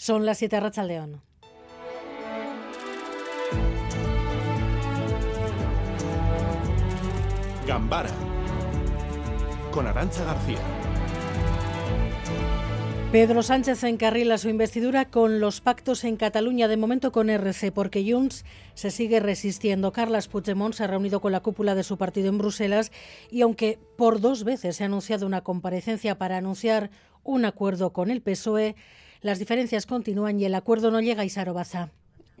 Son 0.00 0.24
las 0.24 0.38
7 0.38 0.58
Racha 0.60 0.82
León. 0.82 1.20
Gambara 7.66 8.08
con 9.70 9.86
Arancha 9.86 10.24
García. 10.24 10.56
Pedro 13.12 13.42
Sánchez 13.42 13.84
encarrila 13.84 14.38
su 14.38 14.48
investidura 14.48 15.10
con 15.10 15.38
los 15.38 15.60
pactos 15.60 16.04
en 16.04 16.16
Cataluña, 16.16 16.66
de 16.66 16.78
momento 16.78 17.12
con 17.12 17.28
RC, 17.28 17.70
porque 17.70 18.10
Junts 18.10 18.46
se 18.72 18.90
sigue 18.90 19.20
resistiendo. 19.20 19.92
Carles 19.92 20.28
Puigdemont 20.28 20.72
se 20.72 20.84
ha 20.84 20.86
reunido 20.86 21.20
con 21.20 21.32
la 21.32 21.40
cúpula 21.40 21.74
de 21.74 21.82
su 21.82 21.98
partido 21.98 22.30
en 22.30 22.38
Bruselas 22.38 22.90
y 23.30 23.42
aunque 23.42 23.78
por 23.98 24.22
dos 24.22 24.44
veces 24.44 24.76
se 24.76 24.82
ha 24.82 24.86
anunciado 24.86 25.26
una 25.26 25.42
comparecencia 25.42 26.16
para 26.16 26.38
anunciar 26.38 26.90
un 27.22 27.44
acuerdo 27.44 27.92
con 27.92 28.10
el 28.10 28.22
PSOE, 28.22 28.76
las 29.22 29.38
diferencias 29.38 29.86
continúan 29.86 30.40
y 30.40 30.44
el 30.44 30.54
acuerdo 30.54 30.90
no 30.90 31.00
llega 31.00 31.22
a 31.22 31.26
Isarobaza. 31.26 31.90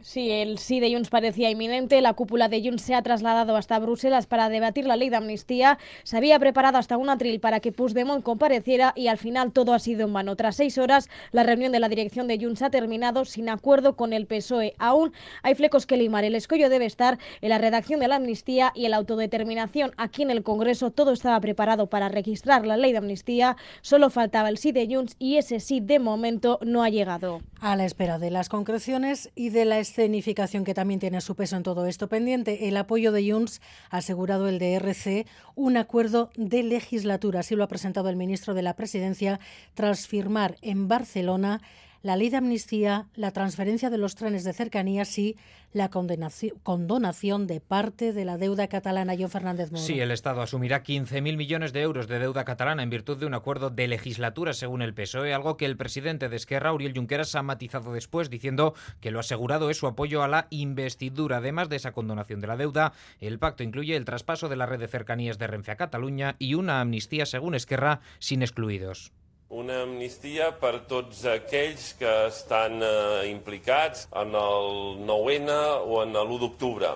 Sí, 0.02 0.30
el 0.30 0.56
sí 0.56 0.80
de 0.80 0.92
Junts 0.92 1.10
parecía 1.10 1.50
inminente. 1.50 2.00
La 2.00 2.14
cúpula 2.14 2.48
de 2.48 2.62
Junts 2.62 2.82
se 2.82 2.94
ha 2.94 3.02
trasladado 3.02 3.54
hasta 3.54 3.78
Bruselas 3.78 4.26
para 4.26 4.48
debatir 4.48 4.86
la 4.86 4.96
ley 4.96 5.10
de 5.10 5.16
amnistía. 5.16 5.78
Se 6.04 6.16
había 6.16 6.38
preparado 6.38 6.78
hasta 6.78 6.96
un 6.96 7.10
atril 7.10 7.38
para 7.38 7.60
que 7.60 7.70
Puigdemont 7.70 8.24
compareciera 8.24 8.94
y 8.96 9.08
al 9.08 9.18
final 9.18 9.52
todo 9.52 9.74
ha 9.74 9.78
sido 9.78 10.06
en 10.06 10.12
vano. 10.12 10.36
Tras 10.36 10.56
seis 10.56 10.78
horas, 10.78 11.10
la 11.32 11.42
reunión 11.42 11.70
de 11.70 11.80
la 11.80 11.90
dirección 11.90 12.28
de 12.28 12.38
Junts 12.38 12.62
ha 12.62 12.70
terminado 12.70 13.26
sin 13.26 13.50
acuerdo 13.50 13.94
con 13.94 14.14
el 14.14 14.26
PSOE. 14.26 14.74
Aún 14.78 15.12
hay 15.42 15.54
flecos 15.54 15.84
que 15.84 15.98
limar. 15.98 16.24
El 16.24 16.34
escollo 16.34 16.70
debe 16.70 16.86
estar 16.86 17.18
en 17.42 17.50
la 17.50 17.58
redacción 17.58 18.00
de 18.00 18.08
la 18.08 18.16
amnistía 18.16 18.72
y 18.74 18.86
en 18.86 18.92
la 18.92 18.96
autodeterminación. 18.96 19.92
Aquí 19.98 20.22
en 20.22 20.30
el 20.30 20.42
Congreso 20.42 20.90
todo 20.90 21.12
estaba 21.12 21.38
preparado 21.40 21.88
para 21.88 22.08
registrar 22.08 22.66
la 22.66 22.78
ley 22.78 22.92
de 22.92 22.98
amnistía. 22.98 23.56
Solo 23.82 24.08
faltaba 24.08 24.48
el 24.48 24.56
sí 24.56 24.72
de 24.72 24.88
Junts 24.90 25.16
y 25.18 25.36
ese 25.36 25.60
sí 25.60 25.80
de 25.80 25.98
momento 25.98 26.58
no 26.62 26.82
ha 26.82 26.88
llegado. 26.88 27.42
A 27.60 27.76
la 27.76 27.84
espera 27.84 28.18
de 28.18 28.30
las 28.30 28.48
concreciones 28.48 29.30
y 29.34 29.50
de 29.50 29.66
la 29.66 29.78
escenificación 29.90 30.64
que 30.64 30.74
también 30.74 31.00
tiene 31.00 31.20
su 31.20 31.34
peso 31.34 31.56
en 31.56 31.62
todo 31.62 31.86
esto 31.86 32.08
pendiente, 32.08 32.68
el 32.68 32.76
apoyo 32.76 33.10
de 33.12 33.30
Junts 33.30 33.60
ha 33.90 33.98
asegurado 33.98 34.48
el 34.48 34.58
DRC 34.58 35.26
un 35.56 35.76
acuerdo 35.76 36.30
de 36.36 36.62
legislatura. 36.62 37.40
Así 37.40 37.56
lo 37.56 37.64
ha 37.64 37.68
presentado 37.68 38.08
el 38.08 38.16
ministro 38.16 38.54
de 38.54 38.62
la 38.62 38.76
Presidencia 38.76 39.40
tras 39.74 40.06
firmar 40.06 40.56
en 40.62 40.88
Barcelona 40.88 41.60
la 42.02 42.16
ley 42.16 42.30
de 42.30 42.38
amnistía, 42.38 43.08
la 43.14 43.30
transferencia 43.30 43.90
de 43.90 43.98
los 43.98 44.14
trenes 44.14 44.44
de 44.44 44.52
cercanías 44.52 45.18
y 45.18 45.36
la 45.72 45.88
condonación 45.88 47.46
de 47.46 47.60
parte 47.60 48.12
de 48.12 48.24
la 48.24 48.38
deuda 48.38 48.68
catalana. 48.68 49.14
John 49.18 49.30
Fernández 49.30 49.70
Moro. 49.70 49.84
Sí, 49.84 50.00
el 50.00 50.10
Estado 50.10 50.42
asumirá 50.42 50.82
15.000 50.82 51.36
millones 51.36 51.72
de 51.72 51.82
euros 51.82 52.08
de 52.08 52.18
deuda 52.18 52.44
catalana 52.44 52.82
en 52.82 52.90
virtud 52.90 53.18
de 53.18 53.26
un 53.26 53.34
acuerdo 53.34 53.70
de 53.70 53.86
legislatura, 53.86 54.52
según 54.52 54.82
el 54.82 54.94
PSOE, 54.94 55.32
algo 55.32 55.56
que 55.56 55.66
el 55.66 55.76
presidente 55.76 56.28
de 56.28 56.36
Esquerra, 56.36 56.72
Uriel 56.72 56.94
Junqueras, 56.94 57.34
ha 57.34 57.42
matizado 57.42 57.92
después, 57.92 58.30
diciendo 58.30 58.74
que 59.00 59.10
lo 59.10 59.20
asegurado 59.20 59.70
es 59.70 59.76
su 59.76 59.86
apoyo 59.86 60.22
a 60.22 60.28
la 60.28 60.46
investidura. 60.50 61.36
Además 61.36 61.68
de 61.68 61.76
esa 61.76 61.92
condonación 61.92 62.40
de 62.40 62.46
la 62.46 62.56
deuda, 62.56 62.92
el 63.20 63.38
pacto 63.38 63.62
incluye 63.62 63.94
el 63.94 64.04
traspaso 64.04 64.48
de 64.48 64.56
la 64.56 64.66
red 64.66 64.80
de 64.80 64.88
cercanías 64.88 65.38
de 65.38 65.46
Renfe 65.46 65.72
a 65.72 65.76
Cataluña 65.76 66.36
y 66.38 66.54
una 66.54 66.80
amnistía, 66.80 67.26
según 67.26 67.54
Esquerra, 67.54 68.00
sin 68.18 68.42
excluidos. 68.42 69.12
Una 69.50 69.80
amnistia 69.82 70.52
per 70.62 70.84
tots 70.90 71.24
aquells 71.26 71.90
que 71.98 72.10
estan 72.28 72.78
eh, 72.86 73.30
implicats 73.30 74.06
en 74.22 74.36
el 74.38 74.70
9-N 75.08 75.56
o 75.90 76.02
en 76.04 76.14
l'1 76.14 76.38
d'octubre, 76.44 76.92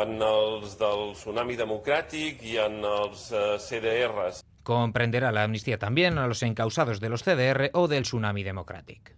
en 0.00 0.16
els 0.24 0.78
del 0.80 1.12
tsunami 1.18 1.58
democràtic 1.60 2.40
i 2.48 2.56
en 2.64 2.80
els 2.80 3.28
eh, 3.32 3.44
CDRs. 3.60 4.42
Comprenderá 4.64 5.32
la 5.32 5.44
amnistía 5.44 5.78
también 5.78 6.18
a 6.18 6.26
los 6.26 6.42
encausados 6.42 7.00
de 7.00 7.08
los 7.08 7.22
CDR 7.22 7.70
o 7.74 7.88
del 7.88 8.02
tsunami 8.04 8.42
democrático. 8.42 9.17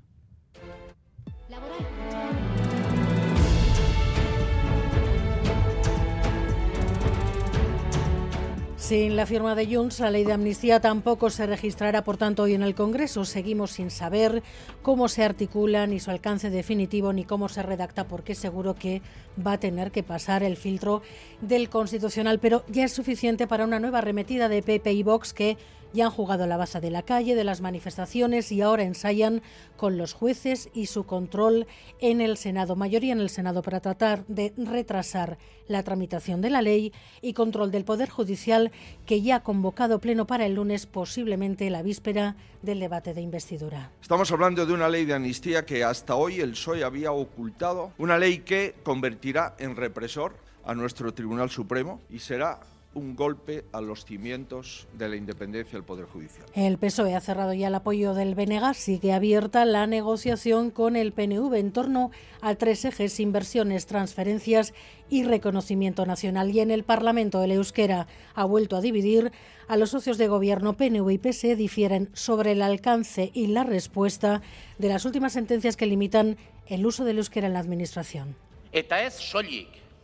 Sin 8.90 9.14
la 9.14 9.24
firma 9.24 9.54
de 9.54 9.72
Junts, 9.72 10.00
la 10.00 10.10
ley 10.10 10.24
de 10.24 10.32
amnistía 10.32 10.80
tampoco 10.80 11.30
se 11.30 11.46
registrará, 11.46 12.02
por 12.02 12.16
tanto, 12.16 12.42
hoy 12.42 12.54
en 12.54 12.64
el 12.64 12.74
Congreso. 12.74 13.24
Seguimos 13.24 13.70
sin 13.70 13.88
saber 13.88 14.42
cómo 14.82 15.06
se 15.06 15.22
articula, 15.22 15.86
ni 15.86 16.00
su 16.00 16.10
alcance 16.10 16.50
definitivo, 16.50 17.12
ni 17.12 17.22
cómo 17.22 17.48
se 17.48 17.62
redacta, 17.62 18.08
porque 18.08 18.34
seguro 18.34 18.74
que 18.74 19.00
va 19.46 19.52
a 19.52 19.60
tener 19.60 19.92
que 19.92 20.02
pasar 20.02 20.42
el 20.42 20.56
filtro 20.56 21.02
del 21.40 21.68
Constitucional. 21.70 22.40
Pero 22.40 22.64
ya 22.66 22.84
es 22.84 22.92
suficiente 22.92 23.46
para 23.46 23.64
una 23.64 23.78
nueva 23.78 24.00
remetida 24.00 24.48
de 24.48 24.60
PP 24.60 24.92
y 24.92 25.04
Vox 25.04 25.34
que 25.34 25.56
ya 25.92 26.06
han 26.06 26.10
jugado 26.10 26.46
la 26.46 26.56
base 26.56 26.80
de 26.80 26.90
la 26.90 27.02
calle, 27.02 27.34
de 27.34 27.44
las 27.44 27.60
manifestaciones 27.60 28.52
y 28.52 28.62
ahora 28.62 28.82
ensayan 28.82 29.42
con 29.76 29.96
los 29.96 30.12
jueces 30.12 30.68
y 30.74 30.86
su 30.86 31.04
control 31.04 31.66
en 32.00 32.20
el 32.20 32.36
Senado. 32.36 32.76
Mayoría 32.76 33.12
en 33.12 33.20
el 33.20 33.30
Senado 33.30 33.62
para 33.62 33.80
tratar 33.80 34.24
de 34.26 34.52
retrasar 34.56 35.38
la 35.68 35.82
tramitación 35.82 36.40
de 36.40 36.50
la 36.50 36.62
ley 36.62 36.92
y 37.22 37.32
control 37.32 37.70
del 37.70 37.84
Poder 37.84 38.08
Judicial 38.08 38.72
que 39.06 39.22
ya 39.22 39.36
ha 39.36 39.42
convocado 39.42 40.00
pleno 40.00 40.26
para 40.26 40.46
el 40.46 40.54
lunes, 40.54 40.86
posiblemente 40.86 41.70
la 41.70 41.82
víspera 41.82 42.36
del 42.62 42.80
debate 42.80 43.14
de 43.14 43.20
investidura. 43.20 43.90
Estamos 44.02 44.30
hablando 44.32 44.66
de 44.66 44.72
una 44.72 44.88
ley 44.88 45.04
de 45.04 45.14
amnistía 45.14 45.64
que 45.64 45.84
hasta 45.84 46.16
hoy 46.16 46.40
el 46.40 46.52
PSOE 46.52 46.84
había 46.84 47.12
ocultado, 47.12 47.92
una 47.98 48.18
ley 48.18 48.38
que 48.38 48.74
convertirá 48.82 49.54
en 49.58 49.76
represor 49.76 50.34
a 50.64 50.74
nuestro 50.74 51.14
Tribunal 51.14 51.50
Supremo 51.50 52.00
y 52.10 52.18
será 52.18 52.60
un 52.94 53.14
golpe 53.14 53.64
a 53.72 53.80
los 53.80 54.04
cimientos 54.04 54.88
de 54.94 55.08
la 55.08 55.16
independencia 55.16 55.74
del 55.74 55.84
Poder 55.84 56.06
Judicial. 56.06 56.44
El 56.54 56.78
PSOE 56.78 57.14
ha 57.14 57.20
cerrado 57.20 57.54
ya 57.54 57.68
el 57.68 57.74
apoyo 57.74 58.14
del 58.14 58.34
BNG, 58.34 58.74
sigue 58.74 59.12
abierta 59.12 59.64
la 59.64 59.86
negociación 59.86 60.70
con 60.70 60.96
el 60.96 61.12
PNV 61.12 61.54
en 61.54 61.72
torno 61.72 62.10
a 62.40 62.54
tres 62.56 62.84
ejes, 62.84 63.20
inversiones, 63.20 63.86
transferencias 63.86 64.74
y 65.08 65.24
reconocimiento 65.24 66.04
nacional. 66.04 66.50
Y 66.50 66.60
en 66.60 66.70
el 66.70 66.82
Parlamento 66.82 67.42
el 67.42 67.52
euskera 67.52 68.08
ha 68.34 68.44
vuelto 68.44 68.76
a 68.76 68.80
dividir. 68.80 69.30
A 69.68 69.76
los 69.76 69.90
socios 69.90 70.18
de 70.18 70.26
gobierno 70.26 70.76
PNV 70.76 71.10
y 71.10 71.18
PSE 71.18 71.54
difieren 71.54 72.10
sobre 72.12 72.52
el 72.52 72.62
alcance 72.62 73.30
y 73.32 73.46
la 73.46 73.62
respuesta 73.62 74.42
de 74.78 74.88
las 74.88 75.04
últimas 75.04 75.32
sentencias 75.32 75.76
que 75.76 75.86
limitan 75.86 76.38
el 76.66 76.84
uso 76.84 77.04
del 77.04 77.18
euskera 77.18 77.46
en 77.46 77.52
la 77.52 77.60
administración. 77.60 78.34
Eta 78.72 79.02
ez 79.02 79.18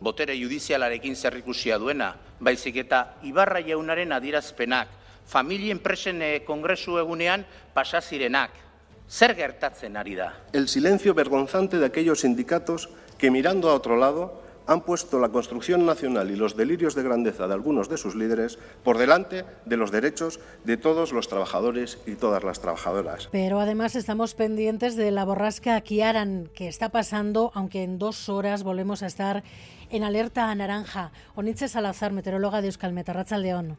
botere 0.00 0.36
judizialarekin 0.38 1.16
zerrikusia 1.16 1.78
duena, 1.78 2.14
baizik 2.40 2.76
eta 2.84 3.16
Ibarra 3.22 3.62
jaunaren 3.64 4.12
adierazpenak, 4.12 4.88
familia 5.26 5.74
enpresen 5.74 6.22
eh, 6.22 6.44
kongresu 6.46 6.98
egunean 6.98 7.46
pasazirenak. 7.74 8.50
Zer 9.08 9.36
gertatzen 9.38 9.96
ari 9.96 10.16
da? 10.18 10.32
El 10.52 10.68
silencio 10.68 11.14
vergonzante 11.14 11.78
de 11.78 11.86
aquellos 11.86 12.20
sindicatos 12.20 12.88
que 13.18 13.30
mirando 13.30 13.70
a 13.70 13.74
otro 13.74 13.96
lado 13.96 14.42
han 14.66 14.80
puesto 14.80 15.18
la 15.18 15.28
construcción 15.28 15.86
nacional 15.86 16.30
y 16.30 16.36
los 16.36 16.56
delirios 16.56 16.94
de 16.94 17.02
grandeza 17.02 17.46
de 17.46 17.54
algunos 17.54 17.88
de 17.88 17.96
sus 17.96 18.14
líderes 18.14 18.58
por 18.82 18.98
delante 18.98 19.44
de 19.64 19.76
los 19.76 19.90
derechos 19.90 20.40
de 20.64 20.76
todos 20.76 21.12
los 21.12 21.28
trabajadores 21.28 22.00
y 22.06 22.16
todas 22.16 22.44
las 22.44 22.60
trabajadoras. 22.60 23.28
Pero 23.32 23.60
además 23.60 23.96
estamos 23.96 24.34
pendientes 24.34 24.96
de 24.96 25.10
la 25.10 25.24
borrasca 25.24 25.80
Kiaran 25.80 26.50
que 26.54 26.68
está 26.68 26.88
pasando, 26.90 27.52
aunque 27.54 27.82
en 27.82 27.98
dos 27.98 28.28
horas 28.28 28.62
volvemos 28.62 29.02
a 29.02 29.06
estar 29.06 29.42
en 29.90 30.04
alerta 30.04 30.54
naranja. 30.54 31.12
Onitze 31.34 31.68
Salazar, 31.68 32.12
meteoróloga 32.12 32.60
de 32.60 32.68
Euskalmet, 32.68 33.08
Arracha 33.08 33.38
León. 33.38 33.78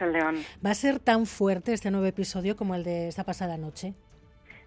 León. 0.00 0.36
¿Va 0.64 0.70
a 0.70 0.74
ser 0.74 1.00
tan 1.00 1.26
fuerte 1.26 1.72
este 1.72 1.90
nuevo 1.90 2.06
episodio 2.06 2.56
como 2.56 2.74
el 2.74 2.84
de 2.84 3.08
esta 3.08 3.24
pasada 3.24 3.56
noche? 3.56 3.94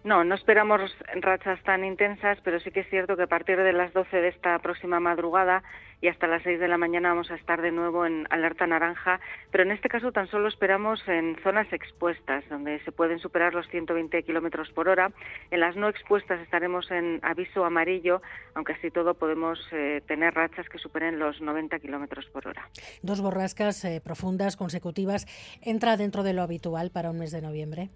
No, 0.07 0.23
no 0.23 0.35
esperamos 0.35 0.79
rachas 1.19 1.61
tan 1.63 1.83
intensas, 1.83 2.37
pero 2.41 2.61
sí 2.61 2.71
que 2.71 2.79
es 2.79 2.89
cierto 2.89 3.17
que 3.17 3.23
a 3.23 3.27
partir 3.27 3.57
de 3.57 3.73
las 3.73 3.91
12 3.91 4.15
de 4.15 4.29
esta 4.29 4.57
próxima 4.59 5.01
madrugada 5.01 5.63
y 5.99 6.07
hasta 6.07 6.27
las 6.27 6.43
6 6.43 6.61
de 6.61 6.69
la 6.69 6.77
mañana 6.77 7.09
vamos 7.09 7.29
a 7.29 7.35
estar 7.35 7.61
de 7.61 7.73
nuevo 7.73 8.05
en 8.05 8.25
alerta 8.29 8.65
naranja, 8.65 9.19
pero 9.51 9.65
en 9.65 9.71
este 9.71 9.89
caso 9.89 10.13
tan 10.13 10.27
solo 10.27 10.47
esperamos 10.47 11.05
en 11.09 11.35
zonas 11.43 11.67
expuestas, 11.73 12.47
donde 12.47 12.79
se 12.85 12.93
pueden 12.93 13.19
superar 13.19 13.53
los 13.53 13.67
120 13.67 14.23
kilómetros 14.23 14.69
por 14.71 14.87
hora. 14.87 15.11
En 15.51 15.59
las 15.59 15.75
no 15.75 15.89
expuestas 15.89 16.39
estaremos 16.39 16.89
en 16.89 17.19
aviso 17.21 17.65
amarillo, 17.65 18.21
aunque 18.55 18.71
así 18.71 18.89
todo 18.91 19.13
podemos 19.13 19.59
eh, 19.73 20.01
tener 20.07 20.33
rachas 20.33 20.69
que 20.69 20.77
superen 20.77 21.19
los 21.19 21.41
90 21.41 21.79
kilómetros 21.79 22.27
por 22.27 22.47
hora. 22.47 22.69
Dos 23.01 23.19
borrascas 23.19 23.83
eh, 23.83 23.99
profundas 24.01 24.55
consecutivas. 24.55 25.27
¿Entra 25.61 25.97
dentro 25.97 26.23
de 26.23 26.31
lo 26.31 26.43
habitual 26.43 26.91
para 26.91 27.09
un 27.09 27.19
mes 27.19 27.33
de 27.33 27.41
noviembre? 27.41 27.89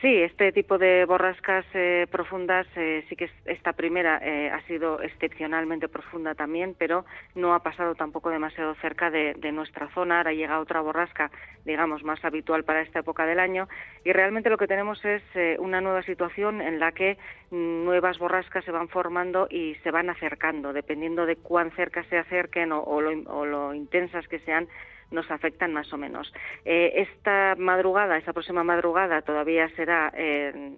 Sí, 0.00 0.16
este 0.22 0.50
tipo 0.52 0.78
de 0.78 1.04
borrascas 1.04 1.66
eh, 1.74 2.06
profundas, 2.10 2.66
eh, 2.74 3.04
sí 3.10 3.16
que 3.16 3.28
esta 3.44 3.74
primera 3.74 4.18
eh, 4.22 4.48
ha 4.48 4.62
sido 4.62 5.02
excepcionalmente 5.02 5.88
profunda 5.88 6.34
también, 6.34 6.74
pero 6.78 7.04
no 7.34 7.52
ha 7.52 7.58
pasado 7.58 7.94
tampoco 7.94 8.30
demasiado 8.30 8.74
cerca 8.76 9.10
de, 9.10 9.34
nuestra 9.52 9.88
zona. 9.92 10.18
Ahora 10.18 10.32
llega 10.32 10.58
otra 10.58 10.80
borrasca, 10.80 11.30
digamos, 11.66 12.02
más 12.02 12.24
habitual 12.24 12.64
para 12.64 12.80
esta 12.80 13.00
época 13.00 13.26
del 13.26 13.40
año. 13.40 13.68
Y 14.02 14.12
realmente 14.12 14.48
lo 14.48 14.56
que 14.56 14.66
tenemos 14.66 15.04
es 15.04 15.22
una 15.58 15.82
nueva 15.82 16.02
situación 16.04 16.62
en 16.62 16.80
la 16.80 16.92
que 16.92 17.18
nuevas 17.50 18.18
borrascas 18.18 18.64
se 18.64 18.70
van 18.70 18.88
formando 18.88 19.48
y 19.50 19.74
se 19.82 19.90
van 19.90 20.08
acercando, 20.08 20.72
dependiendo 20.72 21.26
de 21.26 21.36
cuán 21.36 21.72
cerca 21.72 22.04
se 22.04 22.16
acerquen 22.16 22.72
o 22.72 23.00
lo 23.02 23.74
intensas 23.74 24.26
que 24.28 24.38
sean 24.38 24.66
nos 25.10 25.30
afectan 25.30 25.72
más 25.72 25.92
o 25.92 25.96
menos. 25.96 26.32
Eh, 26.64 27.06
esta 27.08 27.54
madrugada, 27.58 28.16
esta 28.16 28.32
próxima 28.32 28.64
madrugada, 28.64 29.22
todavía 29.22 29.68
será 29.76 30.12
eh, 30.14 30.74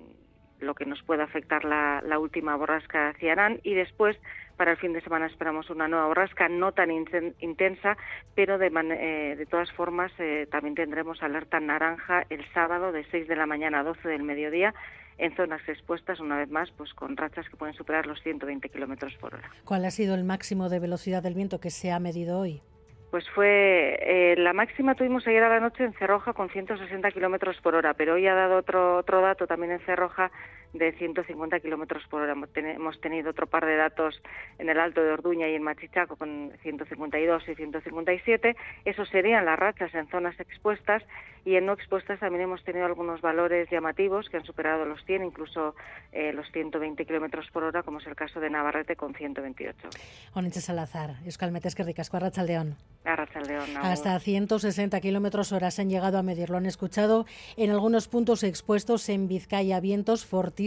lo 0.62 0.74
que 0.74 0.86
nos 0.86 1.02
puede 1.02 1.22
afectar 1.22 1.64
la, 1.64 2.18
última 2.18 2.56
borrasca 2.56 3.12
Ciarán 3.18 3.60
y 3.62 3.74
después 3.74 4.16
para 4.56 4.72
el 4.72 4.76
fin 4.76 4.92
de 4.92 5.00
semana 5.00 5.26
esperamos 5.26 5.70
una 5.70 5.88
nueva 5.88 6.06
borrasca 6.06 6.48
no 6.48 6.72
tan 6.72 6.90
intensa, 6.90 7.96
pero 8.34 8.58
de, 8.58 8.66
eh, 8.68 9.36
de 9.36 9.46
todas 9.46 9.70
formas 9.72 10.12
eh, 10.18 10.46
también 10.50 10.74
tendremos 10.74 11.22
alerta 11.22 11.58
naranja 11.58 12.24
el 12.30 12.44
sábado 12.52 12.92
de 12.92 13.04
6 13.10 13.28
de 13.28 13.36
la 13.36 13.46
mañana 13.46 13.80
a 13.80 13.82
12 13.82 14.08
del 14.08 14.22
mediodía 14.22 14.74
en 15.18 15.34
zonas 15.36 15.60
expuestas, 15.68 16.20
una 16.20 16.38
vez 16.38 16.50
más, 16.50 16.70
pues 16.72 16.94
con 16.94 17.16
rachas 17.16 17.48
que 17.48 17.56
pueden 17.56 17.74
superar 17.74 18.06
los 18.06 18.20
120 18.22 18.68
kilómetros 18.68 19.14
por 19.20 19.34
hora. 19.34 19.50
¿Cuál 19.64 19.84
ha 19.84 19.90
sido 19.90 20.14
el 20.14 20.24
máximo 20.24 20.68
de 20.68 20.80
velocidad 20.80 21.22
del 21.22 21.34
viento 21.34 21.60
que 21.60 21.70
se 21.70 21.92
ha 21.92 22.00
medido 22.00 22.38
hoy? 22.38 22.62
Pues 23.12 23.28
fue 23.28 23.98
eh, 24.00 24.36
la 24.38 24.54
máxima 24.54 24.94
tuvimos 24.94 25.26
ayer 25.26 25.42
a 25.42 25.50
la 25.50 25.60
noche 25.60 25.84
en 25.84 25.92
Cerroja 25.92 26.32
con 26.32 26.48
160 26.48 27.10
kilómetros 27.10 27.60
por 27.60 27.74
hora, 27.74 27.92
pero 27.92 28.14
hoy 28.14 28.26
ha 28.26 28.34
dado 28.34 28.56
otro 28.56 28.96
otro 28.96 29.20
dato 29.20 29.46
también 29.46 29.72
en 29.72 29.80
Cerroja 29.80 30.32
de 30.72 30.92
150 30.92 31.60
kilómetros 31.60 32.02
por 32.08 32.22
hora. 32.22 32.34
Hemos 32.54 33.00
tenido 33.00 33.30
otro 33.30 33.46
par 33.46 33.66
de 33.66 33.76
datos 33.76 34.20
en 34.58 34.68
el 34.68 34.78
Alto 34.78 35.02
de 35.02 35.10
Orduña 35.10 35.48
y 35.48 35.54
en 35.54 35.62
Machichaco 35.62 36.16
con 36.16 36.52
152 36.62 37.48
y 37.48 37.54
157. 37.54 38.56
Esos 38.84 39.08
serían 39.10 39.44
las 39.44 39.58
rachas 39.58 39.94
en 39.94 40.08
zonas 40.08 40.38
expuestas 40.40 41.02
y 41.44 41.56
en 41.56 41.66
no 41.66 41.72
expuestas 41.72 42.20
también 42.20 42.44
hemos 42.44 42.62
tenido 42.62 42.86
algunos 42.86 43.20
valores 43.20 43.68
llamativos 43.70 44.28
que 44.30 44.36
han 44.36 44.44
superado 44.44 44.84
los 44.84 45.04
100, 45.04 45.24
incluso 45.24 45.74
eh, 46.12 46.32
los 46.32 46.50
120 46.52 47.04
kilómetros 47.04 47.50
por 47.52 47.64
hora, 47.64 47.82
como 47.82 47.98
es 47.98 48.06
el 48.06 48.14
caso 48.14 48.38
de 48.38 48.48
Navarrete 48.48 48.94
con 48.94 49.12
128. 49.12 49.88
Oniche 50.34 50.60
Salazar, 50.60 51.16
Euskal 51.24 51.52
que 51.52 51.82
ricasco, 51.82 52.16
Arrachaldeón. 52.16 52.76
Arrachaldeón. 53.04 53.76
Hasta 53.78 54.18
160 54.18 55.00
kilómetros 55.00 55.50
hora 55.50 55.72
se 55.72 55.82
han 55.82 55.90
llegado 55.90 56.18
a 56.18 56.22
medir. 56.22 56.50
Lo 56.50 56.58
han 56.58 56.66
escuchado 56.66 57.26
en 57.56 57.70
algunos 57.70 58.06
puntos 58.06 58.44
expuestos 58.44 59.08
en 59.08 59.26
Vizcaya, 59.26 59.80
vientos 59.80 60.24
fortísimos 60.24 60.61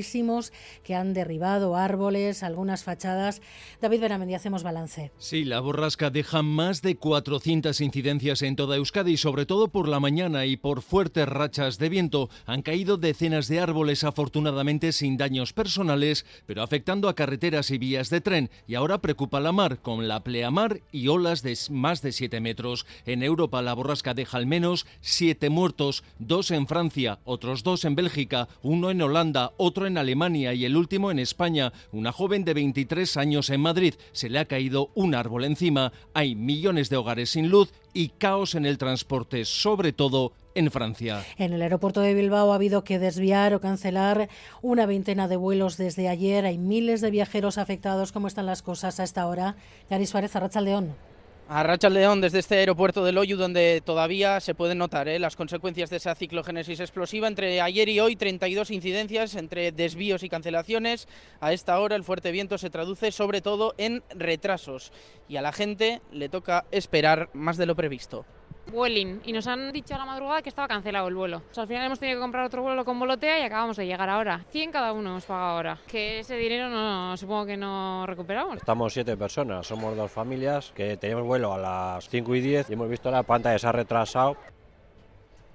que 0.84 0.96
han 0.96 1.14
derribado 1.14 1.76
árboles, 1.76 2.44
algunas 2.44 2.84
fachadas. 2.84 3.42
David 3.82 4.02
Benamendi, 4.02 4.34
hacemos 4.34 4.64
balance. 4.64 5.12
Sí, 5.18 5.46
la 5.46 5.60
borrasca 5.60 6.10
deja 6.10 6.42
más 6.42 6.82
de 6.82 6.96
400 6.96 7.80
incidencias 7.82 8.42
en 8.42 8.56
toda 8.56 8.76
Euskadi 8.76 9.18
sobre 9.18 9.46
todo 9.46 9.70
por 9.70 9.88
la 9.88 10.00
mañana 10.00 10.46
y 10.46 10.58
por 10.58 10.82
fuertes 10.82 11.28
rachas 11.28 11.78
de 11.78 11.90
viento. 11.90 12.30
Han 12.46 12.62
caído 12.62 12.98
decenas 12.98 13.48
de 13.48 13.60
árboles, 13.60 14.04
afortunadamente 14.04 14.92
sin 14.92 15.18
daños 15.18 15.54
personales, 15.54 16.26
pero 16.46 16.62
afectando 16.62 17.10
a 17.10 17.16
carreteras 17.16 17.72
y 17.72 17.78
vías 17.78 18.10
de 18.10 18.22
tren. 18.22 18.50
Y 18.68 18.76
ahora 18.76 19.02
preocupa 19.02 19.40
la 19.40 19.52
mar, 19.52 19.80
con 19.80 20.08
la 20.08 20.24
pleamar 20.24 20.82
y 20.92 21.08
olas 21.08 21.42
de 21.44 21.58
más 21.70 22.02
de 22.02 22.12
7 22.12 22.42
metros. 22.42 22.86
En 23.06 23.24
Europa 23.24 23.62
la 23.62 23.74
borrasca 23.74 24.14
deja 24.14 24.38
al 24.38 24.46
menos 24.46 24.86
7 25.02 25.50
muertos, 25.50 26.04
dos 26.20 26.52
en 26.52 26.68
Francia, 26.68 27.20
otros 27.24 27.64
dos 27.64 27.86
en 27.86 27.96
Bélgica, 27.96 28.48
uno 28.62 28.92
en 28.92 29.02
Holanda, 29.02 29.54
otro 29.58 29.85
en 29.86 29.98
Alemania 29.98 30.54
y 30.54 30.66
el 30.66 30.78
último 30.78 31.12
en 31.12 31.20
España. 31.20 31.74
Una 31.92 32.12
joven 32.12 32.44
de 32.44 32.54
23 32.54 33.18
años 33.18 33.50
en 33.50 33.62
Madrid. 33.62 33.96
Se 34.12 34.30
le 34.30 34.40
ha 34.40 34.46
caído 34.46 34.92
un 34.96 35.16
árbol 35.16 35.46
encima. 35.46 35.92
Hay 36.14 36.36
millones 36.36 36.90
de 36.90 36.98
hogares 36.98 37.32
sin 37.32 37.50
luz 37.50 37.74
y 37.94 38.10
caos 38.10 38.56
en 38.56 38.66
el 38.66 38.78
transporte, 38.78 39.46
sobre 39.46 39.94
todo 39.94 40.34
en 40.54 40.72
Francia. 40.72 41.24
En 41.38 41.54
el 41.54 41.62
aeropuerto 41.62 42.02
de 42.02 42.14
Bilbao 42.14 42.52
ha 42.52 42.56
habido 42.56 42.84
que 42.84 43.00
desviar 43.00 43.54
o 43.54 43.62
cancelar 43.62 44.30
una 44.62 44.86
veintena 44.86 45.28
de 45.28 45.38
vuelos 45.38 45.78
desde 45.78 46.10
ayer. 46.10 46.46
Hay 46.46 46.58
miles 46.58 47.02
de 47.02 47.12
viajeros 47.12 47.58
afectados. 47.58 48.12
¿Cómo 48.12 48.28
están 48.28 48.46
las 48.46 48.62
cosas 48.62 49.00
a 49.00 49.04
esta 49.04 49.28
hora? 49.28 49.56
Gary 49.90 50.06
Suárez, 50.06 50.34
León. 50.62 51.15
A 51.48 51.62
Racha 51.62 51.92
León 51.92 52.22
desde 52.22 52.40
este 52.40 52.56
aeropuerto 52.56 53.06
de 53.06 53.12
Loyu 53.12 53.38
donde 53.38 53.84
todavía 53.86 54.40
se 54.40 54.56
pueden 54.56 54.80
notar 54.80 55.08
¿eh? 55.08 55.20
las 55.20 55.36
consecuencias 55.36 55.92
de 55.92 55.98
esa 55.98 56.16
ciclogénesis 56.16 56.80
explosiva. 56.80 57.28
Entre 57.28 57.62
ayer 57.62 57.88
y 57.88 58.00
hoy 58.00 58.16
32 58.16 58.72
incidencias 58.72 59.36
entre 59.36 59.72
desvíos 59.72 60.24
y 60.24 60.30
cancelaciones. 60.30 61.08
A 61.40 61.54
esta 61.54 61.80
hora 61.80 61.96
el 61.96 62.04
fuerte 62.04 62.32
viento 62.32 62.58
se 62.58 62.72
traduce 62.72 63.12
sobre 63.12 63.42
todo 63.42 63.76
en 63.78 64.02
retrasos 64.10 64.92
y 65.30 65.36
a 65.36 65.44
la 65.44 65.52
gente 65.52 66.02
le 66.12 66.30
toca 66.30 66.66
esperar 66.72 67.30
más 67.34 67.58
de 67.58 67.68
lo 67.68 67.76
previsto. 67.76 68.26
Vueling 68.72 69.22
y 69.26 69.32
nos 69.32 69.48
han 69.48 69.72
dicho 69.72 69.96
a 69.96 69.98
la 69.98 70.06
madrugada 70.06 70.42
que 70.42 70.50
estaba 70.50 70.68
cancelado 70.68 71.08
el 71.08 71.16
vuelo. 71.16 71.42
al 71.56 71.68
final 71.68 71.86
hemos 71.86 72.00
tenido 72.00 72.18
que 72.18 72.22
comprar 72.22 72.46
otro 72.46 72.62
vuelo 72.62 72.84
con 72.84 73.00
Volotea 73.00 73.40
y 73.40 73.44
acabamos 73.44 73.78
de 73.78 73.86
llegar 73.86 74.10
ahora. 74.10 74.44
100 74.52 74.72
cada 74.72 74.94
uno 74.94 75.12
hemos 75.12 75.26
pagado 75.26 75.56
ahora. 75.56 75.78
Que 75.88 76.20
ese 76.20 76.36
dinero 76.36 76.70
no, 76.70 77.16
supongo 77.18 77.46
que 77.46 77.58
no 77.58 78.06
recuperamos. 78.06 78.58
Estamos 78.58 78.94
siete 78.94 79.16
personas, 79.18 79.68
somos 79.68 79.96
dos 79.96 80.12
familias 80.12 80.72
que 80.76 80.98
tenemos 80.98 81.24
vuelo 81.24 81.54
a 81.54 81.58
las 81.58 82.10
5 82.10 82.36
y 82.36 82.42
10 82.42 82.70
y 82.70 82.74
hemos 82.74 82.90
visto 82.90 83.12
la 83.12 83.24
pantalla 83.24 83.60
se 83.60 83.68
ha 83.68 83.72
retrasado. 83.72 84.38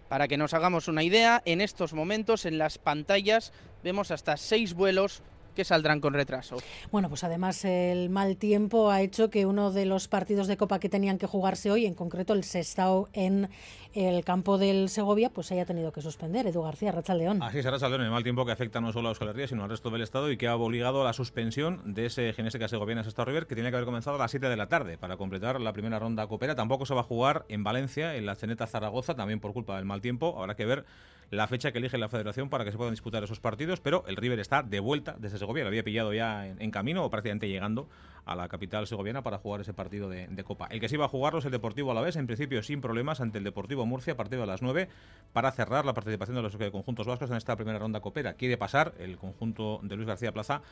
Para 0.09 0.27
que 0.27 0.37
nos 0.37 0.55
hagamos 0.55 0.89
una 0.89 1.05
idea, 1.05 1.41
en 1.45 1.61
estos 1.61 1.93
momentos 1.93 2.45
en 2.45 2.59
las 2.59 2.79
pantallas 2.79 3.53
vemos 3.85 4.11
hasta 4.11 4.37
seis 4.37 4.75
vuelos 4.75 5.23
que 5.55 5.65
saldrán 5.65 6.01
con 6.01 6.15
retraso. 6.15 6.57
Bueno, 6.91 7.09
pues 7.09 7.25
además 7.25 7.65
el 7.65 8.11
mal 8.11 8.37
tiempo 8.37 8.91
ha 8.91 9.03
hecho 9.03 9.31
que 9.31 9.47
uno 9.47 9.71
de 9.71 9.87
los 9.87 10.09
partidos 10.09 10.47
de 10.47 10.57
Copa 10.57 10.79
que 10.79 10.89
tenían 10.89 11.19
que 11.19 11.27
jugarse 11.27 11.71
hoy, 11.71 11.87
en 11.87 11.95
concreto 11.95 12.33
el 12.33 12.45
Sestao 12.45 13.09
en 13.13 13.49
el 13.93 14.25
campo 14.25 14.59
del 14.59 14.89
Segovia, 14.89 15.31
pues 15.31 15.51
haya 15.51 15.65
tenido 15.65 15.93
que 15.93 16.01
suspender. 16.01 16.47
Edu 16.47 16.63
García, 16.63 16.93
Racha 16.93 17.15
León. 17.15 17.43
Así 17.43 17.59
es, 17.59 17.65
Racha 17.65 17.89
León, 17.89 18.03
el 18.03 18.11
mal 18.11 18.23
tiempo 18.23 18.47
que 18.47 18.53
afecta 18.53 18.81
no 18.81 18.93
solo 18.93 19.09
a 19.09 19.11
Euskal 19.11 19.29
Herria, 19.29 19.49
sino 19.49 19.65
al 19.65 19.71
resto 19.71 19.91
del 19.91 20.03
Estado 20.03 20.31
y 20.31 20.37
que 20.37 20.47
ha 20.47 20.57
obligado 20.57 21.03
a 21.03 21.05
la 21.05 21.13
suspensión 21.13 21.95
de 21.95 22.07
ese 22.07 22.33
Genésica 22.33 22.69
Segoviana 22.69 23.03
Sestao 23.03 23.25
River 23.25 23.47
que 23.47 23.55
tiene 23.55 23.71
que 23.71 23.77
haber 23.77 23.87
comenzado 23.87 24.17
a 24.17 24.19
las 24.19 24.31
7 24.31 24.49
de 24.49 24.57
la 24.57 24.69
tarde 24.69 24.99
para 24.99 25.17
completar 25.17 25.61
la 25.61 25.73
primera 25.73 25.99
ronda 25.99 26.27
copera. 26.27 26.55
Tampoco 26.55 26.87
se 26.87 26.95
va 26.95 27.01
a 27.01 27.05
jugar 27.05 27.45
en 27.49 27.65
Valencia, 27.65 28.15
en 28.15 28.27
la 28.27 28.35
Ceneta 28.35 28.67
Zaragoza, 28.67 29.15
también 29.15 29.41
por 29.41 29.53
culpa 29.53 29.77
del 29.77 29.85
mal 29.85 30.01
tiempo. 30.01 30.37
Habrá 30.39 30.55
que 30.55 30.67
ver 30.67 30.85
la 31.31 31.47
fecha 31.47 31.71
que 31.71 31.79
elige 31.79 31.97
la 31.97 32.09
federación 32.09 32.49
para 32.49 32.65
que 32.65 32.73
se 32.73 32.77
puedan 32.77 32.93
disputar 32.93 33.23
esos 33.23 33.41
partidos, 33.41 33.81
pero 33.81 34.05
el 34.09 34.17
River 34.17 34.41
está 34.41 34.63
de 34.63 34.81
vuelta 34.81 35.15
desde 35.19 35.39
Segovia, 35.39 35.63
lo 35.63 35.69
había 35.69 35.85
pillado 35.85 36.13
ya 36.13 36.47
en, 36.47 36.71
camino 36.71 37.05
o 37.05 37.11
prácticamente 37.11 37.49
llegando 37.49 37.89
a 38.25 38.35
la 38.35 38.49
capital 38.49 38.87
segoviana 38.87 39.23
para 39.23 39.39
jugar 39.39 39.61
ese 39.61 39.73
partido 39.73 40.09
de, 40.09 40.45
Copa. 40.45 40.67
El 40.71 40.81
que 40.81 40.89
sí 40.89 40.97
va 40.97 41.05
a 41.05 41.09
jugarlo 41.09 41.39
es 41.39 41.45
el 41.45 41.53
Deportivo 41.53 41.93
a 41.93 41.95
la 41.95 42.01
vez, 42.01 42.17
en 42.17 42.27
principio 42.27 42.63
sin 42.63 42.81
problemas, 42.81 43.21
ante 43.21 43.39
el 43.39 43.45
Deportivo 43.45 43.87
Murcia 43.87 44.15
a 44.15 44.17
partir 44.17 44.39
de 44.39 44.47
las 44.47 44.63
9 44.63 44.89
para 45.33 45.53
cerrar 45.53 45.85
la 45.85 45.95
participación 45.95 46.37
de 46.37 46.43
los 46.43 46.57
conjuntos 46.73 47.07
vascos 47.07 47.31
en 47.31 47.37
esta 47.37 47.57
primera 47.57 47.79
ronda 47.79 48.01
copera. 48.01 48.35
Quiere 48.35 48.57
pasar 48.57 48.95
el 48.99 49.17
conjunto 49.17 49.81
de 49.83 49.97
Luis 49.97 50.09
García 50.09 50.33
Plaza 50.33 50.63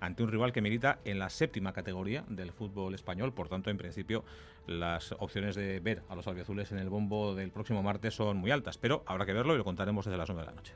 ante 0.00 0.22
un 0.22 0.30
rival 0.30 0.52
que 0.52 0.62
milita 0.62 0.98
en 1.04 1.18
la 1.18 1.30
séptima 1.30 1.72
categoría 1.72 2.24
del 2.28 2.52
fútbol 2.52 2.94
español. 2.94 3.32
Por 3.32 3.48
tanto, 3.48 3.70
en 3.70 3.78
principio, 3.78 4.24
las 4.66 5.12
opciones 5.18 5.54
de 5.54 5.80
ver 5.80 6.02
a 6.08 6.14
los 6.14 6.26
albiazules 6.26 6.72
en 6.72 6.78
el 6.78 6.88
bombo 6.88 7.34
del 7.34 7.50
próximo 7.50 7.82
martes 7.82 8.14
son 8.14 8.36
muy 8.36 8.50
altas. 8.50 8.78
Pero 8.78 9.02
habrá 9.06 9.26
que 9.26 9.32
verlo 9.32 9.54
y 9.54 9.58
lo 9.58 9.64
contaremos 9.64 10.04
desde 10.04 10.18
las 10.18 10.28
9 10.28 10.42
de 10.42 10.46
la 10.46 10.56
noche. 10.56 10.74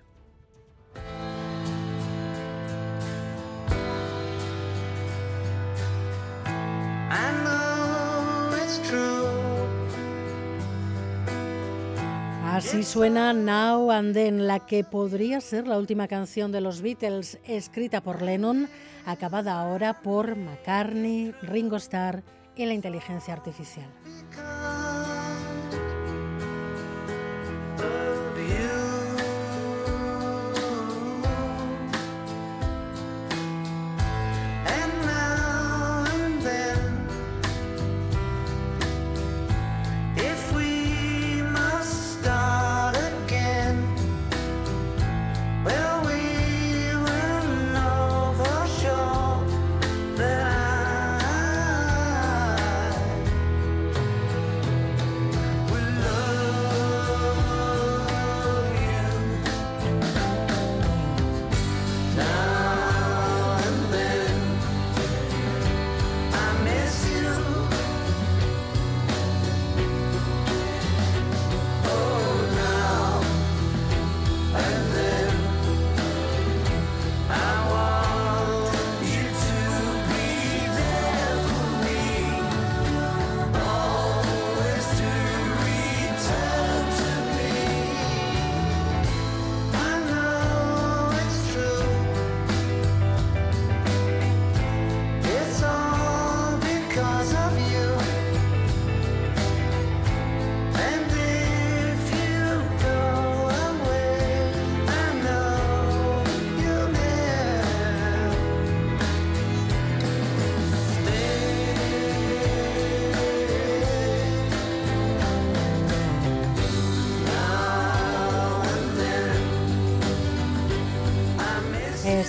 Así 12.50 12.82
suena 12.82 13.32
Now 13.32 13.92
and 13.92 14.12
Then, 14.12 14.48
la 14.48 14.58
que 14.58 14.82
podría 14.82 15.40
ser 15.40 15.68
la 15.68 15.78
última 15.78 16.08
canción 16.08 16.50
de 16.50 16.60
los 16.60 16.82
Beatles, 16.82 17.38
escrita 17.44 18.00
por 18.00 18.22
Lennon, 18.22 18.68
acabada 19.06 19.60
ahora 19.60 20.02
por 20.02 20.34
McCartney, 20.34 21.32
Ringo 21.42 21.76
Starr 21.76 22.24
y 22.56 22.66
la 22.66 22.74
inteligencia 22.74 23.34
artificial. 23.34 23.88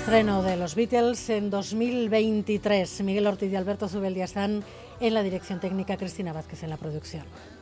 Estreno 0.01 0.41
de 0.41 0.57
los 0.57 0.73
Beatles 0.73 1.29
en 1.29 1.51
2023. 1.51 3.03
Miguel 3.03 3.27
Ortiz 3.27 3.51
y 3.51 3.55
Alberto 3.55 3.87
Zubeldia 3.87 4.25
están 4.25 4.63
en 4.99 5.13
la 5.13 5.21
dirección 5.21 5.59
técnica, 5.59 5.95
Cristina 5.95 6.33
Vázquez 6.33 6.63
en 6.63 6.71
la 6.71 6.77
producción. 6.77 7.23